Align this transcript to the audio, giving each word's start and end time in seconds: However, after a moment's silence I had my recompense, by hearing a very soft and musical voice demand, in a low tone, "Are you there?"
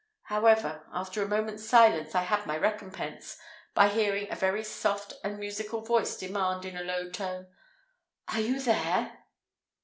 However, 0.23 0.87
after 0.91 1.21
a 1.21 1.27
moment's 1.27 1.63
silence 1.63 2.15
I 2.15 2.23
had 2.23 2.47
my 2.47 2.57
recompense, 2.57 3.37
by 3.75 3.87
hearing 3.89 4.31
a 4.31 4.35
very 4.35 4.63
soft 4.63 5.13
and 5.23 5.37
musical 5.37 5.81
voice 5.81 6.17
demand, 6.17 6.65
in 6.65 6.75
a 6.75 6.81
low 6.83 7.11
tone, 7.11 7.45
"Are 8.29 8.41
you 8.41 8.59
there?" 8.59 9.25